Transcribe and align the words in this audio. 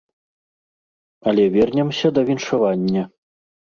Але 1.27 1.47
вернемся 1.59 2.07
да 2.19 2.27
віншавання. 2.31 3.03